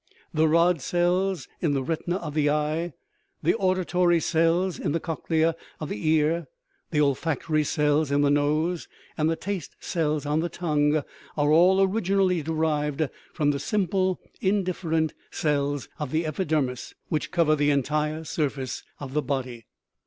The 0.33 0.47
rod 0.47 0.81
cells 0.81 1.47
in 1.61 1.73
the 1.73 1.83
ret 1.83 2.01
ina 2.07 2.17
of 2.17 2.33
the 2.33 2.49
eye, 2.49 2.93
the 3.43 3.53
auditory 3.53 4.19
cells 4.19 4.79
in 4.79 4.93
the 4.93 4.99
cochlea 4.99 5.55
of 5.79 5.89
the 5.89 6.09
ear, 6.09 6.47
the 6.89 6.99
olfactory 6.99 7.63
cells 7.63 8.09
in 8.09 8.21
the 8.21 8.31
nose, 8.31 8.87
and 9.15 9.29
the 9.29 9.35
taste 9.35 9.75
cells 9.79 10.25
on 10.25 10.39
the 10.39 10.49
tongue, 10.49 11.03
are 11.37 11.51
all 11.51 11.79
originally 11.83 12.41
derived 12.41 13.09
from 13.31 13.51
the 13.51 13.59
sim 13.59 13.85
ple, 13.87 14.19
indifferent 14.41 15.13
cells 15.29 15.87
of 15.99 16.09
the 16.09 16.25
epidermis, 16.25 16.95
which 17.09 17.29
cover 17.29 17.55
the 17.55 17.69
entire 17.69 18.23
surface 18.23 18.81
of 18.99 19.13
the 19.13 19.21
body. 19.21 19.67